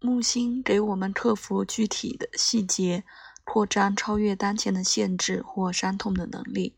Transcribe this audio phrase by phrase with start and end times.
[0.00, 3.04] 木星给我们克服具体的细节、
[3.42, 6.76] 扩张超越当前的限制或伤痛的能力。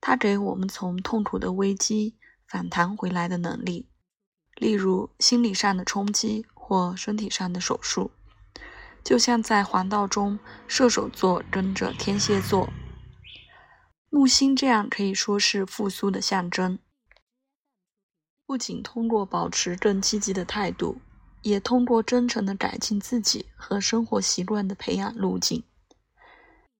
[0.00, 2.16] 它给我们从痛苦的危机
[2.48, 3.86] 反弹回来的能力，
[4.54, 8.10] 例如心理上的冲击或身体上的手术。
[9.04, 12.70] 就像在黄道中，射手座跟着天蝎座，
[14.08, 16.78] 木星这样可以说是复苏的象征。
[18.46, 21.00] 不仅通过保持更积极的态度，
[21.42, 25.62] 也通过真诚的改进自己和生活习惯的培养路径。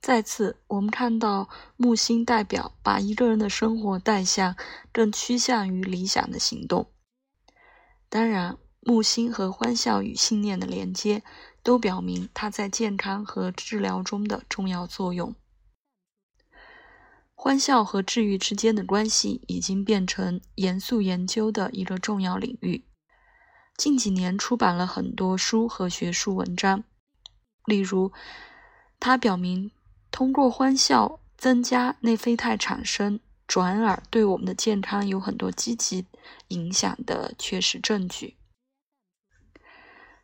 [0.00, 4.56] 再次，我们看到木星代表把一个人的生活带向
[4.92, 6.90] 更趋向于理想的行动。
[8.08, 11.22] 当然，木星和欢笑与信念的连接。
[11.60, 15.34] 都表明它在健康和治疗中的重要作用。
[17.34, 22.87] 欢笑和治愈之间的关系已经变成严肃研究的一个重要领域。
[23.78, 26.82] 近几年出版了很多书和学术文章，
[27.64, 28.12] 例如，
[28.98, 29.70] 它表明
[30.10, 36.04] 通过欢笑增加内啡肽产生，转而对我们的健康有很多积极
[36.48, 38.36] 影响的确实证据。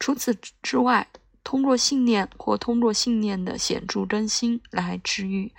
[0.00, 1.08] 除此之外，
[1.44, 5.54] 通过信念或通过信念的显著更新来治愈，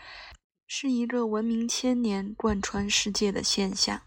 [0.67, 4.01] 是一个文明千年、贯穿世界的现象。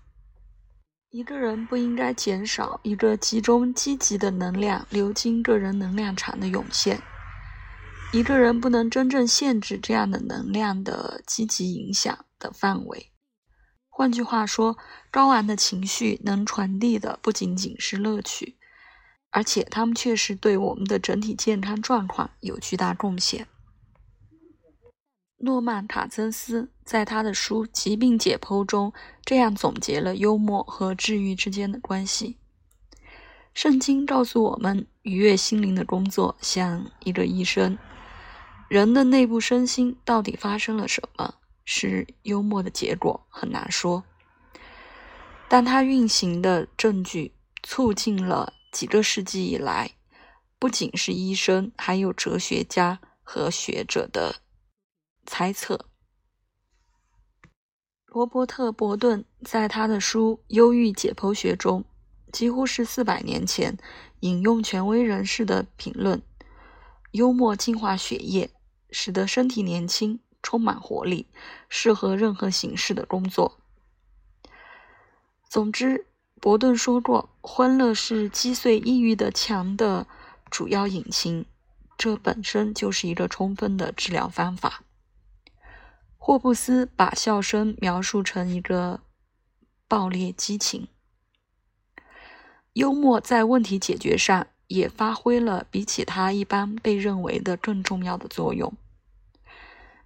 [1.13, 7.03] 一个人不应该减少一个集中积极的能量流经个人能量场的涌现。
[8.13, 13.11] 一个人不能真正限制这样的能量的积极影响的范围。
[13.89, 14.79] 换句话说，
[15.11, 18.57] 高昂的情绪能传递的不仅仅是乐趣。
[19.31, 23.49] 而且，他们确实对我们的整体健康状况有巨大贡献。
[25.43, 28.93] 诺曼·卡曾斯在他的书《疾病解剖》中
[29.25, 32.37] 这样总结了幽默和治愈之间的关系：
[33.55, 37.79] 圣经告诉我们，愉悦心灵的工作像一个医生。
[38.69, 41.35] 人的内部身心到底发生了什么？
[41.65, 44.05] 是幽默的结果很难说，
[45.49, 48.53] 但它运行的证据促进了。
[48.73, 49.93] 几个世纪以来，
[50.59, 54.37] 不仅是医生，还有哲学家和学者的
[55.31, 55.87] 猜测。
[58.07, 61.85] 罗伯特·伯顿在他的书《忧郁解剖学》中，
[62.33, 63.79] 几乎是四百年前
[64.19, 66.21] 引用权威人士的评论：
[67.13, 68.51] 幽默净化血液，
[68.91, 71.29] 使得身体年轻、充满活力，
[71.69, 73.61] 适合任何形式的工作。
[75.49, 76.07] 总之。
[76.43, 80.07] 伯顿说过：“欢乐是击碎抑郁的墙的
[80.51, 81.45] 主要引擎，
[81.99, 84.83] 这本身就是一个充分的治疗方法。”
[86.23, 89.01] 霍布斯把笑声描述成一个
[89.89, 90.87] 爆裂激情。
[92.75, 98.73] 幽默在问题解决上也发挥了比起他一般被认为的更重要的作用。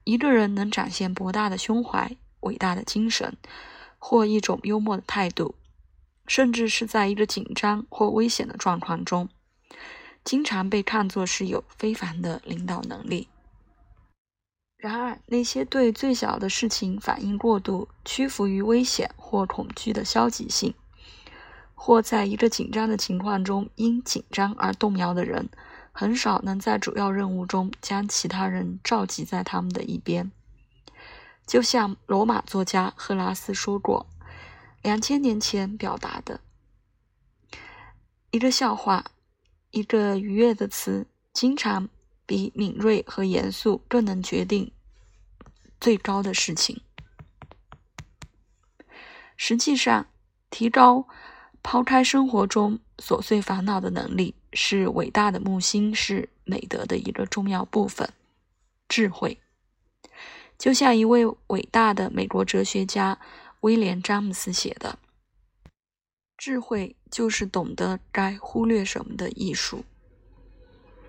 [0.04, 3.36] 一个人能展现博大的胸怀、伟大的精神，
[3.98, 5.56] 或一种幽默的态度。
[6.26, 9.28] 甚至是在一个紧张或危险的状况中，
[10.24, 13.28] 经常被看作是有非凡的领导能力。
[14.84, 20.74] 然而，那些对最小的事情反应过度、屈服于危险或恐惧的消极性，
[21.74, 25.48] 或在一个紧张的情况中因紧张而动摇的人，
[25.90, 30.30] 很少能在主要任务中将其他人召集在他们的一边。
[31.46, 34.06] 就像罗马作家赫拉斯说过。
[34.82, 36.40] 两千年前表达的
[38.32, 39.06] 一个笑话，
[39.70, 41.88] 一个愉悦的词，经常
[42.26, 44.70] 比敏锐和严肃更能决定
[45.80, 46.80] 最高的事情。
[49.36, 50.06] 实际上，
[50.50, 51.06] 提高
[51.62, 58.08] 抛开生活中琐碎烦恼的能力，是伟大的木星是美德的一个重要部分。
[58.88, 59.40] 智慧，
[60.58, 63.18] 就像一位伟大的美国哲学家。
[63.60, 64.98] 威廉·詹姆斯写的
[66.36, 69.86] ：“智慧就是懂得该忽略什么的艺术。”